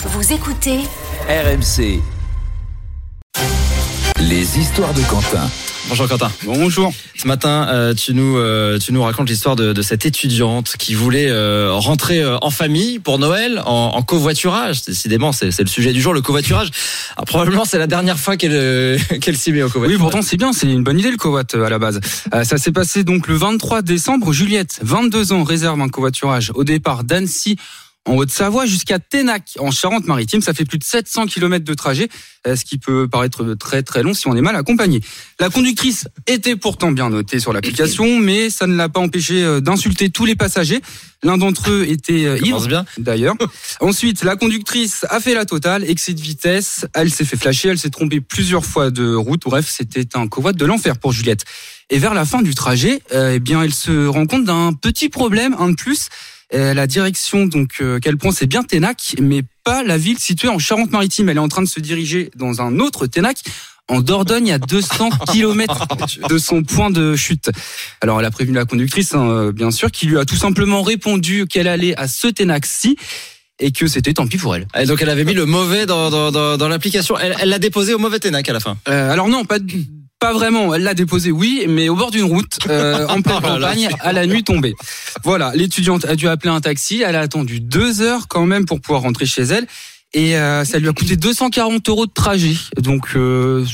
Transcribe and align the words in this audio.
Vous 0.00 0.32
écoutez 0.32 0.78
RMC. 1.28 2.00
Les 4.20 4.58
histoires 4.58 4.94
de 4.94 5.00
Quentin. 5.02 5.50
Bonjour 5.88 6.06
Quentin. 6.06 6.30
Bonjour. 6.44 6.92
Ce 7.16 7.26
matin, 7.26 7.66
euh, 7.68 7.94
tu 7.94 8.14
nous 8.14 8.36
euh, 8.36 8.78
tu 8.78 8.92
nous 8.92 9.02
racontes 9.02 9.28
l'histoire 9.28 9.56
de, 9.56 9.72
de 9.72 9.82
cette 9.82 10.06
étudiante 10.06 10.74
qui 10.78 10.94
voulait 10.94 11.28
euh, 11.28 11.72
rentrer 11.72 12.22
euh, 12.22 12.38
en 12.42 12.50
famille 12.50 13.00
pour 13.00 13.18
Noël 13.18 13.60
en, 13.66 13.92
en 13.94 14.02
covoiturage. 14.02 14.84
Décidément, 14.84 15.32
c'est 15.32 15.50
c'est 15.50 15.64
le 15.64 15.68
sujet 15.68 15.92
du 15.92 16.00
jour, 16.00 16.14
le 16.14 16.20
covoiturage. 16.20 16.70
Alors, 17.16 17.24
probablement, 17.24 17.64
c'est 17.64 17.78
la 17.78 17.88
dernière 17.88 18.20
fois 18.20 18.36
qu'elle 18.36 18.52
euh, 18.54 18.98
qu'elle 19.20 19.36
s'y 19.36 19.50
met 19.50 19.62
au 19.62 19.68
covoiturage. 19.68 19.96
Oui, 19.96 20.00
pourtant 20.00 20.22
c'est 20.22 20.36
bien, 20.36 20.52
c'est 20.52 20.70
une 20.70 20.84
bonne 20.84 21.00
idée 21.00 21.10
le 21.10 21.16
covoit 21.16 21.42
euh, 21.54 21.64
à 21.64 21.70
la 21.70 21.80
base. 21.80 21.98
Euh, 22.34 22.44
ça 22.44 22.56
s'est 22.56 22.72
passé 22.72 23.02
donc 23.02 23.26
le 23.26 23.34
23 23.34 23.82
décembre. 23.82 24.32
Juliette, 24.32 24.78
22 24.82 25.32
ans, 25.32 25.42
réserve 25.42 25.80
un 25.80 25.88
covoiturage 25.88 26.52
au 26.54 26.62
départ 26.62 27.02
d'Annecy 27.02 27.56
en 28.08 28.16
Haute-Savoie 28.16 28.66
jusqu'à 28.66 28.98
Ténac 28.98 29.56
en 29.58 29.70
Charente-Maritime. 29.70 30.40
Ça 30.40 30.54
fait 30.54 30.64
plus 30.64 30.78
de 30.78 30.84
700 30.84 31.26
km 31.26 31.64
de 31.64 31.74
trajet, 31.74 32.08
euh, 32.46 32.56
ce 32.56 32.64
qui 32.64 32.78
peut 32.78 33.06
paraître 33.06 33.54
très 33.54 33.82
très 33.82 34.02
long 34.02 34.14
si 34.14 34.26
on 34.26 34.34
est 34.34 34.40
mal 34.40 34.56
accompagné. 34.56 35.00
La 35.38 35.50
conductrice 35.50 36.08
était 36.26 36.56
pourtant 36.56 36.90
bien 36.90 37.10
notée 37.10 37.38
sur 37.38 37.52
l'application, 37.52 38.18
mais 38.18 38.50
ça 38.50 38.66
ne 38.66 38.76
l'a 38.76 38.88
pas 38.88 39.00
empêché 39.00 39.42
euh, 39.42 39.60
d'insulter 39.60 40.08
tous 40.10 40.24
les 40.24 40.34
passagers. 40.34 40.80
L'un 41.22 41.36
d'entre 41.36 41.70
eux 41.70 41.84
était 41.88 42.24
euh, 42.24 42.38
ivre 42.38 42.66
bien. 42.66 42.86
d'ailleurs. 42.96 43.34
Ensuite, 43.80 44.24
la 44.24 44.36
conductrice 44.36 45.04
a 45.10 45.20
fait 45.20 45.34
la 45.34 45.44
totale, 45.44 45.84
excès 45.84 46.14
de 46.14 46.20
vitesse, 46.20 46.86
elle 46.94 47.12
s'est 47.12 47.24
fait 47.24 47.36
flasher, 47.36 47.68
elle 47.68 47.78
s'est 47.78 47.90
trompée 47.90 48.20
plusieurs 48.20 48.64
fois 48.64 48.90
de 48.90 49.14
route. 49.14 49.42
Bref, 49.44 49.68
c'était 49.68 50.16
un 50.16 50.28
covoit 50.28 50.52
de 50.52 50.64
l'enfer 50.64 50.96
pour 50.98 51.12
Juliette. 51.12 51.44
Et 51.90 51.98
vers 51.98 52.14
la 52.14 52.24
fin 52.24 52.42
du 52.42 52.54
trajet, 52.54 53.00
eh 53.12 53.38
bien, 53.40 53.62
elle 53.62 53.72
se 53.72 54.06
rend 54.06 54.26
compte 54.26 54.44
d'un 54.44 54.74
petit 54.74 55.08
problème, 55.08 55.56
un 55.58 55.70
de 55.70 55.74
plus. 55.74 56.10
Euh, 56.54 56.72
la 56.74 56.86
direction 56.86 57.46
donc 57.46 57.76
euh, 57.80 57.98
qu'elle 57.98 58.16
prend, 58.16 58.30
c'est 58.30 58.46
bien 58.46 58.62
Ténac, 58.62 59.16
mais 59.20 59.42
pas 59.64 59.82
la 59.82 59.98
ville 59.98 60.18
située 60.18 60.48
en 60.48 60.58
Charente-Maritime. 60.58 61.28
Elle 61.28 61.36
est 61.36 61.40
en 61.40 61.48
train 61.48 61.62
de 61.62 61.68
se 61.68 61.80
diriger 61.80 62.30
dans 62.36 62.62
un 62.62 62.78
autre 62.78 63.06
Ténac. 63.06 63.42
En 63.90 64.00
Dordogne, 64.00 64.52
à 64.52 64.58
200 64.58 65.08
km 65.32 65.86
de 66.28 66.36
son 66.36 66.62
point 66.62 66.90
de 66.90 67.16
chute. 67.16 67.50
Alors, 68.02 68.20
elle 68.20 68.26
a 68.26 68.30
prévenu 68.30 68.54
la 68.54 68.66
conductrice, 68.66 69.14
hein, 69.14 69.30
euh, 69.30 69.52
bien 69.52 69.70
sûr, 69.70 69.90
qui 69.90 70.06
lui 70.06 70.18
a 70.18 70.26
tout 70.26 70.36
simplement 70.36 70.82
répondu 70.82 71.46
qu'elle 71.46 71.68
allait 71.68 71.96
à 71.96 72.06
ce 72.06 72.28
Ténac-ci 72.28 72.98
et 73.58 73.72
que 73.72 73.86
c'était 73.86 74.12
tant 74.12 74.26
pis 74.26 74.36
pour 74.36 74.54
elle. 74.54 74.66
Et 74.78 74.84
donc 74.84 75.02
elle 75.02 75.10
avait 75.10 75.24
mis 75.24 75.34
le 75.34 75.46
mauvais 75.46 75.86
dans 75.86 76.10
dans, 76.10 76.30
dans, 76.30 76.56
dans 76.56 76.68
l'application. 76.68 77.18
Elle 77.18 77.34
elle 77.40 77.48
l'a 77.48 77.58
déposé 77.58 77.94
au 77.94 77.98
mauvais 77.98 78.18
Ténac 78.18 78.48
à 78.48 78.52
la 78.52 78.60
fin. 78.60 78.76
Euh, 78.88 79.10
alors 79.10 79.28
non, 79.28 79.44
pas 79.44 79.58
pas 80.18 80.32
vraiment. 80.32 80.74
Elle 80.74 80.82
l'a 80.82 80.94
déposé, 80.94 81.30
oui, 81.30 81.66
mais 81.68 81.88
au 81.88 81.94
bord 81.94 82.10
d'une 82.10 82.24
route, 82.24 82.58
euh, 82.68 83.06
en 83.08 83.22
pleine 83.22 83.36
Oh 83.38 83.46
campagne, 83.46 83.88
à 84.00 84.12
la 84.12 84.26
nuit 84.26 84.44
tombée. 84.44 84.74
Voilà, 85.24 85.52
l'étudiante 85.54 86.04
a 86.04 86.16
dû 86.16 86.28
appeler 86.28 86.52
un 86.52 86.60
taxi. 86.60 87.02
Elle 87.06 87.16
a 87.16 87.20
attendu 87.20 87.60
deux 87.60 88.00
heures 88.00 88.28
quand 88.28 88.46
même 88.46 88.64
pour 88.64 88.80
pouvoir 88.80 89.02
rentrer 89.02 89.26
chez 89.26 89.42
elle, 89.42 89.66
et 90.14 90.36
euh, 90.36 90.64
ça 90.64 90.78
lui 90.78 90.88
a 90.88 90.92
coûté 90.92 91.16
240 91.16 91.88
euros 91.88 92.06
de 92.06 92.12
trajet. 92.12 92.56
Donc 92.78 93.16
euh, 93.16 93.64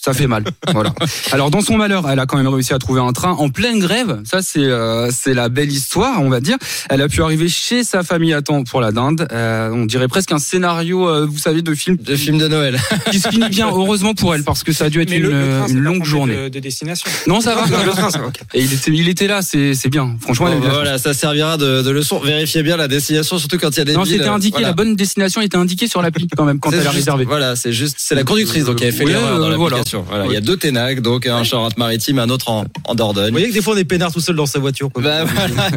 ça 0.00 0.12
fait 0.12 0.26
mal. 0.26 0.44
Voilà. 0.72 0.92
Alors 1.32 1.50
dans 1.50 1.60
son 1.62 1.76
malheur, 1.76 2.08
elle 2.10 2.18
a 2.18 2.26
quand 2.26 2.36
même 2.36 2.46
réussi 2.48 2.72
à 2.74 2.78
trouver 2.78 3.00
un 3.00 3.12
train 3.12 3.32
en 3.32 3.48
pleine 3.48 3.78
grève. 3.78 4.20
Ça 4.24 4.42
c'est 4.42 4.60
euh, 4.60 5.10
c'est 5.10 5.34
la 5.34 5.48
belle 5.48 5.72
histoire, 5.72 6.20
on 6.22 6.28
va 6.28 6.40
dire. 6.40 6.56
Elle 6.90 7.00
a 7.02 7.08
pu 7.08 7.22
arriver 7.22 7.48
chez 7.48 7.84
sa 7.84 8.02
famille 8.02 8.32
à 8.34 8.42
temps 8.42 8.62
pour 8.64 8.80
la 8.80 8.92
dinde. 8.92 9.26
Euh, 9.32 9.70
on 9.72 9.86
dirait 9.86 10.08
presque 10.08 10.30
un 10.32 10.38
scénario, 10.38 11.08
euh, 11.08 11.26
vous 11.28 11.38
savez, 11.38 11.62
de 11.62 11.74
film 11.74 11.96
De 11.96 12.16
film 12.16 12.38
de 12.38 12.48
Noël. 12.48 12.78
qui 13.10 13.18
se 13.18 13.28
finit 13.28 13.48
bien. 13.48 13.68
Heureusement 13.68 14.14
pour 14.14 14.34
elle 14.34 14.44
parce 14.44 14.62
que 14.62 14.72
ça 14.72 14.84
a 14.84 14.90
dû 14.90 15.00
être 15.00 15.10
Mais 15.10 15.16
une, 15.16 15.22
le, 15.24 15.30
le 15.30 15.58
train, 15.58 15.68
une 15.68 15.78
longue 15.80 16.04
journée. 16.04 16.36
De, 16.36 16.48
de 16.48 16.58
destination. 16.60 17.10
Non, 17.26 17.40
ça 17.40 17.54
va. 17.54 17.62
le 17.64 17.90
train, 17.92 18.10
ça 18.10 18.18
va. 18.18 18.26
ok. 18.26 18.36
Et 18.54 18.62
il 18.62 18.72
était, 18.72 18.90
il 18.92 19.08
était 19.08 19.26
là, 19.26 19.42
c'est 19.42 19.74
c'est 19.74 19.88
bien. 19.88 20.16
Franchement, 20.20 20.48
elle 20.48 20.54
a 20.54 20.56
Bon, 20.56 20.62
eu 20.62 20.64
de 20.64 20.68
la 20.68 20.74
voilà, 20.74 20.98
ça 20.98 21.14
servira 21.14 21.56
de, 21.56 21.82
de 21.82 21.90
leçon. 21.90 22.18
Vérifiez 22.20 22.62
bien 22.62 22.76
la 22.76 22.88
destination, 22.88 23.38
surtout 23.38 23.58
quand 23.58 23.70
il 23.70 23.78
y 23.78 23.80
a 23.80 23.84
des. 23.84 23.94
Non, 23.94 24.02
villes, 24.02 24.18
c'était 24.18 24.28
euh, 24.28 24.32
indiqué, 24.34 24.52
voilà. 24.52 24.68
la 24.68 24.74
bonne 24.74 24.94
destination 24.96 25.40
était 25.40 25.56
indiquée 25.56 25.88
sur 25.88 26.02
l'appli 26.02 26.28
quand 26.36 26.44
même 26.44 26.60
quand 26.60 26.70
C'est 26.70 26.76
elle 26.76 26.82
a 26.82 26.84
juste- 26.90 26.96
réservé. 26.96 27.24
Voilà, 27.24 27.56
c'est 27.56 27.72
juste, 27.72 27.96
c'est 27.98 28.14
la 28.14 28.24
conductrice 28.24 28.64
donc 28.64 28.80
avait 28.82 28.92
fait 28.92 29.04
Oui, 29.04 29.12
l'erreur 29.12 29.38
dans 29.40 29.50
euh, 29.50 29.56
voilà. 29.56 29.76
Voilà. 29.96 30.26
Il 30.26 30.32
y 30.32 30.36
a 30.36 30.40
deux 30.40 30.56
Ténac, 30.56 31.00
donc 31.00 31.26
un 31.26 31.36
en 31.38 31.44
Charente-Maritime, 31.44 32.18
un 32.18 32.28
autre 32.28 32.50
en, 32.50 32.64
en 32.84 32.94
Dordogne. 32.94 33.26
Vous 33.26 33.32
voyez 33.32 33.48
que 33.48 33.54
des 33.54 33.62
fois 33.62 33.74
on 33.74 33.76
est 33.76 33.84
peinard 33.84 34.12
tout 34.12 34.20
seul 34.20 34.36
dans 34.36 34.46
sa 34.46 34.58
voiture. 34.58 34.90
quoi. 34.92 35.02
Bah, 35.02 35.24
voilà, 35.24 35.70